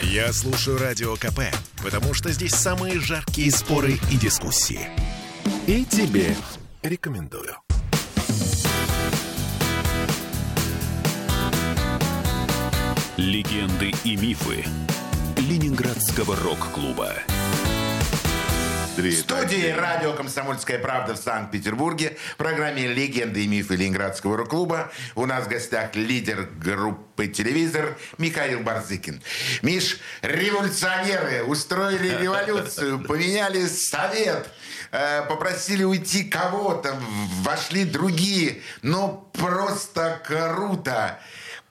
[0.00, 1.40] Я слушаю Радио КП,
[1.82, 4.88] потому что здесь самые жаркие споры и дискуссии.
[5.66, 6.36] И тебе
[6.82, 7.56] рекомендую.
[13.16, 14.64] Легенды и мифы
[15.40, 17.14] Ленинградского рок-клуба.
[18.98, 25.24] В студии радио «Комсомольская правда» в Санкт-Петербурге в программе «Легенды и мифы Ленинградского рок-клуба» у
[25.24, 29.22] нас в гостях лидер группы «Телевизор» Михаил Барзыкин.
[29.62, 34.50] Миш, революционеры устроили революцию, поменяли совет,
[34.92, 37.00] э, попросили уйти кого-то,
[37.40, 38.60] вошли другие.
[38.82, 41.18] Ну, просто круто.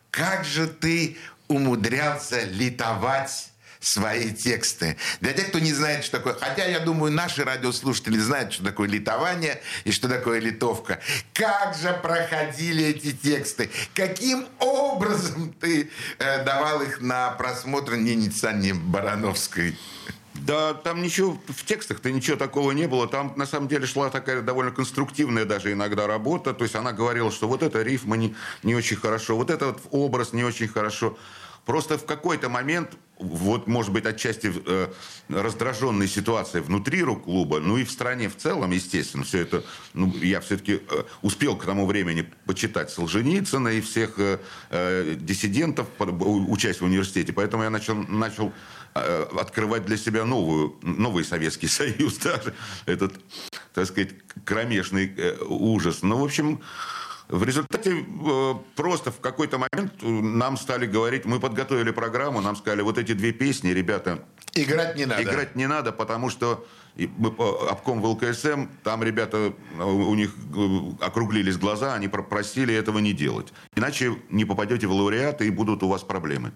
[0.09, 1.17] Как же ты
[1.47, 3.49] умудрялся литовать
[3.80, 4.98] свои тексты.
[5.22, 6.34] Для тех, кто не знает, что такое...
[6.34, 11.00] Хотя, я думаю, наши радиослушатели знают, что такое литование и что такое литовка.
[11.34, 13.70] Как же проходили эти тексты?
[13.94, 18.30] Каким образом ты э, давал их на просмотр Нине
[18.74, 19.78] Барановской?
[20.34, 23.08] Да, там ничего, в текстах-то ничего такого не было.
[23.08, 26.54] Там, на самом деле, шла такая довольно конструктивная даже иногда работа.
[26.54, 30.34] То есть она говорила, что вот это рифма не, не очень хорошо, вот этот образ
[30.34, 31.18] не очень хорошо.
[31.66, 34.88] Просто в какой-то момент вот, может быть, отчасти э,
[35.28, 39.63] раздраженной ситуации внутри рок-клуба, ну и в стране в целом, естественно, все это,
[39.93, 44.39] ну, я все-таки э, успел к тому времени почитать Солженицына и всех э,
[44.70, 48.53] э, диссидентов, под- у- учась в университете, поэтому я начал, начал
[48.95, 52.53] э, открывать для себя новую, новый Советский Союз, даже
[52.86, 53.20] этот,
[53.74, 54.11] так сказать,
[54.45, 56.03] кромешный э, ужас.
[56.03, 56.61] Ну, в общем,
[57.30, 62.56] в результате э, просто в какой-то момент э, нам стали говорить, мы подготовили программу, нам
[62.56, 64.26] сказали, вот эти две песни, ребята,
[64.56, 65.22] Играть не надо.
[65.24, 66.66] играть не надо, потому что
[66.96, 72.74] мы по- обком ВЛКСМ, там ребята, э, у них э, округлились глаза, они про- просили
[72.74, 73.54] этого не делать.
[73.76, 76.52] Иначе не попадете в лауреаты и будут у вас проблемы.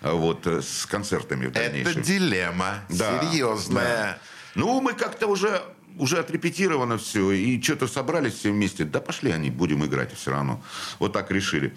[0.00, 2.02] А Вот, э, с концертами в Это дальнейшем.
[2.02, 2.84] дилемма.
[2.88, 3.84] Да, Серьезная.
[4.12, 4.18] да.
[4.54, 5.60] Ну, мы как-то уже,
[5.96, 8.84] уже отрепетировано все, и что-то собрались все вместе.
[8.84, 10.62] Да пошли они, будем играть все равно.
[10.98, 11.74] Вот так решили.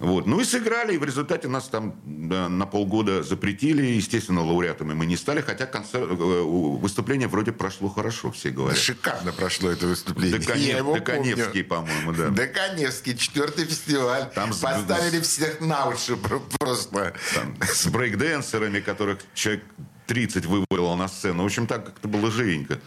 [0.00, 0.26] Вот.
[0.26, 3.82] Ну и сыграли, и в результате нас там да, на полгода запретили.
[3.82, 8.78] Естественно, лауреатами мы не стали, хотя концерт, э, выступление вроде прошло хорошо, все говорят.
[8.78, 10.38] Шикарно прошло это выступление.
[10.38, 12.28] Доконев- Я его Доконевский, по-моему, да.
[12.30, 14.30] Доконевский, четвертый фестиваль.
[14.34, 17.12] Там с- Поставили всех на уши про- просто.
[17.34, 19.64] Там, с брейкденсерами, которых человек
[20.10, 21.44] 30 вывалил на сцену.
[21.44, 22.80] В общем, так как-то было живенько.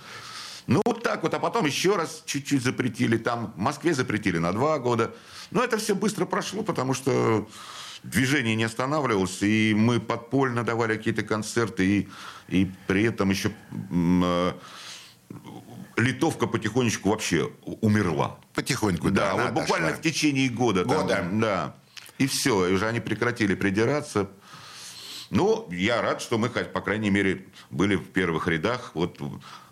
[0.68, 1.34] Ну, вот так вот.
[1.34, 3.16] А потом еще раз чуть-чуть запретили.
[3.16, 5.16] Там в Москве запретили на два года.
[5.50, 7.48] Но это все быстро прошло, потому что
[8.04, 9.42] движение не останавливалось.
[9.42, 11.86] И мы подпольно давали какие-то концерты.
[11.88, 12.10] И,
[12.50, 14.52] и при этом еще э,
[15.96, 18.38] литовка потихонечку вообще умерла.
[18.54, 20.02] Потихоньку, Да, да, вот буквально отошла.
[20.02, 20.84] в течение года.
[20.84, 21.30] там, Года.
[21.32, 21.76] да.
[22.18, 24.30] И все, и уже они прекратили придираться.
[25.34, 28.92] Ну, я рад, что мы, по крайней мере, были в первых рядах.
[28.94, 29.20] Вот.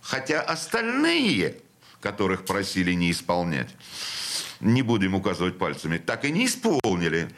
[0.02, 1.58] Хотя остальные,
[2.00, 3.70] которых просили не исполнять,
[4.60, 7.30] не будем указывать пальцами, так и не исполнили.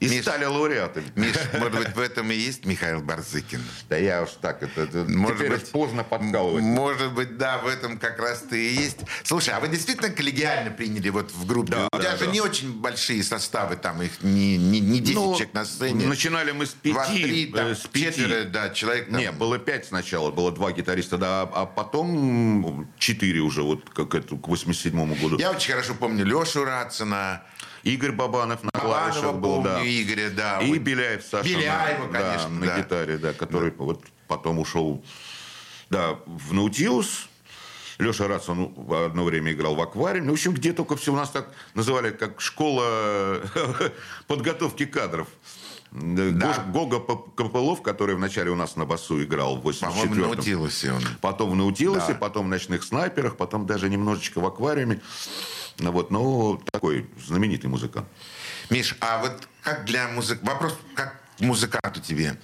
[0.00, 1.06] И Миш, стали лауреатами.
[1.16, 3.60] Миш, может быть, в этом и есть Михаил Барзыкин?
[3.88, 6.62] Да я уж так, это, это Может теперь быть, поздно подкалывать.
[6.62, 8.98] Может быть, да, в этом как раз ты и есть.
[9.24, 11.72] Слушай, а вы действительно коллегиально приняли вот в группе?
[11.72, 12.30] Да, У тебя да, же да.
[12.30, 16.06] не очень большие составы, там их не, не, не 10 Ну, человек на сцене.
[16.06, 16.92] Начинали мы с пяти.
[16.92, 18.06] Два, три, э, там, с пяти.
[18.06, 19.18] четверо, да, человек там.
[19.18, 24.36] Не, было пять сначала, было два гитариста, да, а потом четыре уже, вот как это,
[24.36, 25.38] к 87 году.
[25.38, 27.42] Я очень хорошо помню Лешу Рацина,
[27.84, 29.80] Игорь Бабанов на Бабанова клавишах был, да.
[29.84, 30.60] Игоря, да.
[30.60, 30.78] И Вот.
[30.78, 31.48] Беляев Саша.
[31.48, 32.78] Беляева, на, конечно, да, на да.
[32.78, 35.04] гитаре, да, который вот потом ушел
[35.90, 37.28] да, в Наутилус.
[37.98, 40.26] Леша Рац, он одно время играл в аквариуме.
[40.26, 43.40] Ну, В общем, где только все у нас так называли, как школа
[44.28, 45.26] подготовки кадров.
[45.90, 50.20] Гош- Гога Копылов, который вначале у нас на басу играл в По-моему, 84-м.
[50.20, 51.02] на Наутилусе он.
[51.22, 52.14] Потом в Наутилусе, Да.
[52.14, 55.00] потом в ночных снайперах, потом даже немножечко в аквариуме.
[55.78, 58.06] Ну, вот, ну, такой знаменитый музыкант.
[58.70, 60.42] Миш, а вот как для музык...
[60.42, 62.36] Вопрос как музыканту тебе.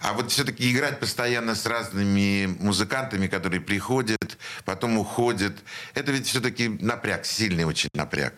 [0.00, 5.56] А вот все-таки играть постоянно с разными музыкантами, которые приходят, потом уходят,
[5.94, 8.34] это ведь все-таки напряг, сильный очень напряг.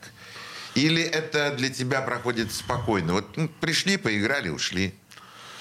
[0.75, 3.13] Или это для тебя проходит спокойно?
[3.13, 4.95] Вот ну, пришли, поиграли, ушли.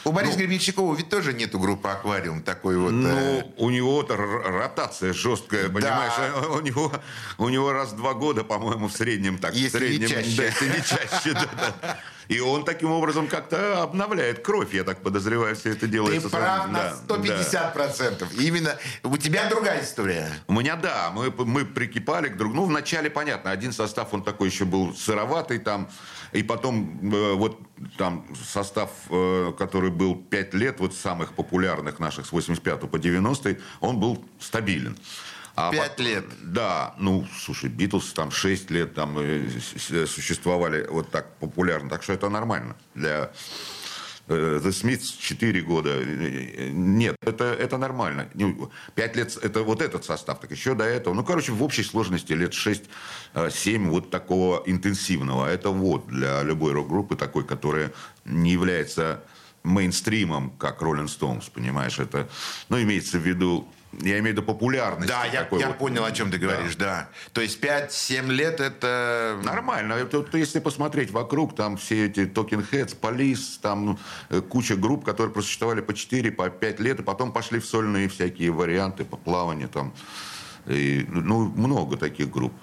[0.06, 2.92] У Бориса Гребенщикова ведь тоже нету группы «Аквариум» такой вот...
[2.92, 6.14] э, Ну, у него ротация жесткая, понимаешь?
[6.18, 6.92] А У него,
[7.38, 9.56] у него раз в два года, по-моему, в среднем так.
[9.56, 10.36] Если в не среднем, чаще.
[10.38, 11.50] Да, если не чаще, да,
[11.82, 12.00] да.
[12.30, 16.30] И он таким образом как-то обновляет кровь, я так подозреваю, все это Ты делается.
[16.30, 16.70] прав сразу.
[16.72, 17.74] на Да, да.
[17.78, 18.36] 150%.
[18.42, 20.30] Именно у тебя другая история.
[20.48, 22.56] У меня, да, мы, мы прикипали к другу.
[22.56, 25.90] Ну, вначале, понятно, один состав, он такой еще был сыроватый там.
[26.34, 27.60] И потом э, вот
[27.98, 33.58] там состав, э, который был 5 лет, вот самых популярных наших с 85 по 90
[33.82, 34.98] он был стабилен.
[35.56, 36.26] А Пять пот- лет.
[36.42, 39.48] Да, ну, слушай, Битлз там 6 лет там э,
[40.08, 41.90] существовали вот так популярно.
[41.90, 43.32] Так что это нормально для...
[44.28, 45.90] э, The Smiths 4 года.
[45.90, 48.30] Э, Нет, это, это нормально.
[48.34, 51.14] Ну, Пять лет, это вот этот состав, так еще до этого.
[51.14, 55.48] Ну, короче, в общей сложности лет 6-7 вот такого интенсивного.
[55.48, 57.92] Это вот для любой рок-группы такой, которая
[58.26, 59.22] не является
[59.64, 62.30] мейнстримом, как Rolling Stones, понимаешь, это,
[62.70, 63.68] ну, имеется в виду,
[64.02, 65.08] я имею в виду популярность.
[65.08, 65.78] Да, я, я вот.
[65.78, 67.10] понял, о чем ты говоришь, да.
[67.34, 69.40] То есть 5-7 лет это...
[69.44, 69.94] Нормально.
[69.94, 75.34] Это, если посмотреть вокруг, там все эти Talking Heads, Police, там э, куча групп, которые
[75.34, 79.70] просуществовали по 4, по 5 лет, и потом пошли в сольные всякие варианты по плаванию
[79.70, 79.94] там.
[80.66, 82.54] И, ну, много таких групп.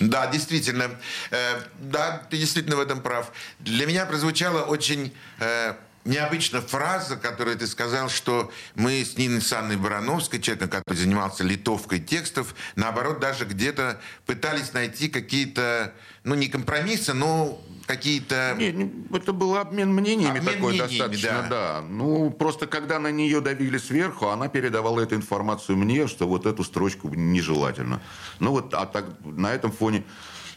[0.00, 0.90] Да, действительно.
[1.30, 3.32] Э, да, ты действительно в этом прав.
[3.60, 5.74] Для меня прозвучало очень э,
[6.06, 12.00] необычная фраза, которую ты сказал, что мы с Ниной Санной Барановской, человеком, который занимался литовкой
[12.00, 15.92] текстов, наоборот, даже где-то пытались найти какие-то,
[16.24, 18.54] ну, не компромиссы, но какие-то...
[18.58, 21.48] Не, это был обмен мнениями Обмен такой мнениями, достаточно, да.
[21.48, 21.82] да.
[21.82, 26.64] Ну, просто когда на нее давили сверху, она передавала эту информацию мне, что вот эту
[26.64, 28.00] строчку нежелательно.
[28.38, 30.04] Ну вот, а так на этом фоне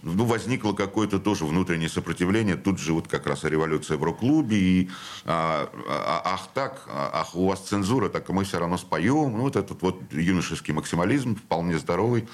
[0.02, 2.56] ну, возникло какое-то тоже внутреннее сопротивление.
[2.56, 4.58] Тут же вот как раз революция в рок-клубе.
[4.58, 4.90] И
[5.26, 9.32] а, а, ах так, а, ах, у вас цензура, так мы все равно споем.
[9.32, 12.28] Ну, вот этот вот юношеский максимализм вполне здоровый.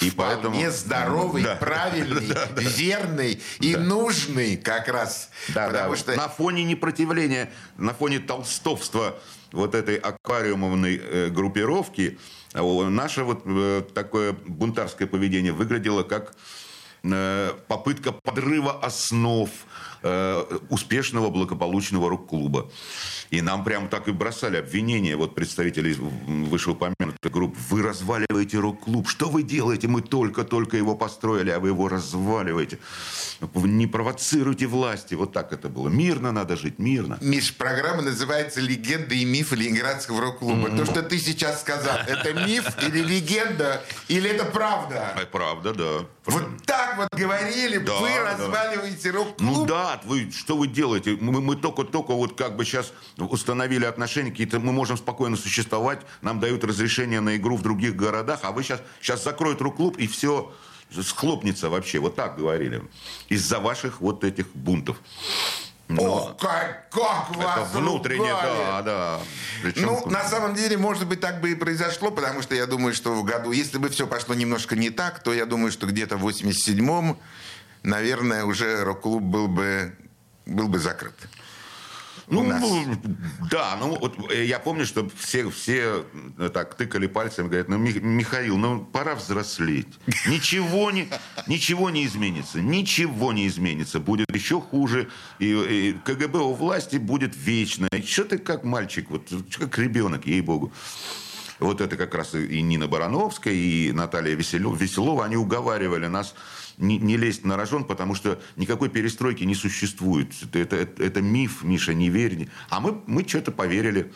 [0.00, 0.50] И поэтому...
[0.50, 1.56] Вполне здоровый, Да.
[1.56, 5.30] правильный, верный и нужный как раз.
[5.54, 5.96] Да, Потому да.
[5.96, 9.18] что На фоне непротивления, на фоне толстовства
[9.52, 12.18] вот этой аквариумовной э, группировки,
[12.52, 16.34] а, о, наше вот э, такое бунтарское поведение выглядело как э,
[17.68, 19.48] попытка подрыва основ
[20.06, 22.70] э, успешного благополучного рок-клуба.
[23.30, 25.96] И нам прям так и бросали обвинения, вот представители
[26.48, 27.58] вышеупомянутой группы.
[27.70, 29.08] Вы разваливаете рок-клуб.
[29.08, 29.88] Что вы делаете?
[29.88, 32.78] Мы только-только его построили, а вы его разваливаете.
[33.54, 35.14] Не провоцируйте власти.
[35.14, 35.88] Вот так это было.
[35.88, 37.18] Мирно надо жить, мирно.
[37.20, 40.70] Миш, программа называется «Легенды и мифы Ленинградского рок-клуба».
[40.70, 45.14] То, что ты сейчас сказал, это миф или легенда, или это правда?
[45.16, 46.06] А, Правда, да.
[46.26, 49.40] Вот так вот говорили, Да, вы разваливаете рок-клуб.
[49.40, 51.16] Ну да, вы, что вы делаете?
[51.20, 56.40] Мы, мы только-только вот как бы сейчас установили отношения, какие-то, мы можем спокойно существовать, нам
[56.40, 60.52] дают разрешение на игру в других городах, а вы сейчас, сейчас закроют рок-клуб и все
[61.02, 61.98] схлопнется вообще.
[61.98, 62.82] Вот так говорили.
[63.28, 64.98] Из-за ваших вот этих бунтов.
[65.88, 68.58] Но Ох, как, как это вас внутренне, ругали.
[68.58, 69.20] да, да.
[69.62, 72.92] Причем- Ну, на самом деле, может быть, так бы и произошло, потому что я думаю,
[72.92, 76.16] что в году, если бы все пошло немножко не так, то я думаю, что где-то
[76.16, 77.16] в 87-м,
[77.86, 79.96] наверное, уже рок-клуб был бы,
[80.44, 81.14] был бы закрыт.
[82.28, 82.42] Ну,
[83.52, 86.04] да, ну вот э, я помню, что все, все
[86.38, 89.86] э, так тыкали пальцем, говорят, ну, Ми- Михаил, ну пора взрослеть.
[90.26, 91.08] Ничего не,
[91.46, 94.00] ничего не изменится, ничего не изменится.
[94.00, 95.08] Будет еще хуже,
[95.38, 97.86] и, и КГБ у власти будет вечно.
[97.92, 99.28] И Что ты как мальчик, вот
[99.60, 100.72] как ребенок, ей-богу.
[101.60, 106.34] Вот это как раз и Нина Барановская, и Наталья Весело- Веселова, они уговаривали нас
[106.78, 110.32] не, не лезть на рожон, потому что никакой перестройки не существует.
[110.52, 112.48] Это, это, это- миф, Миша, не верь.
[112.68, 114.12] А мы, мы что-то поверили.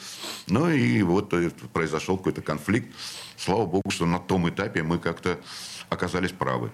[0.47, 2.95] Ну и вот э, произошел какой-то конфликт.
[3.37, 5.41] Слава богу, что на том этапе мы как-то
[5.91, 6.71] оказались правы.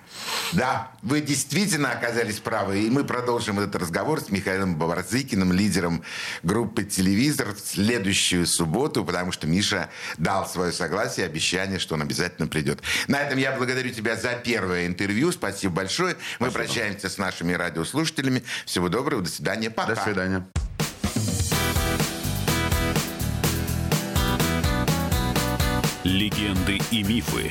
[0.53, 2.83] Да, вы действительно оказались правы.
[2.83, 6.03] И мы продолжим этот разговор с Михаилом Бабарзыкиным, лидером
[6.43, 9.89] группы «Телевизор» в следующую субботу, потому что Миша
[10.19, 12.83] дал свое согласие обещание, что он обязательно придет.
[13.09, 15.33] На этом я благодарю тебя за первое интервью.
[15.33, 16.17] Спасибо большое.
[16.39, 18.45] Мы прощаемся с нашими радиослушателями.
[18.67, 19.23] Всего доброго.
[19.23, 19.71] До свидания.
[19.71, 19.95] Пока.
[19.95, 20.47] До свидания.
[26.05, 27.51] Легенды и мифы